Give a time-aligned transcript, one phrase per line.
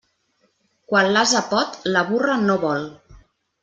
[0.93, 2.93] Quan l'ase pot, la burra no vol.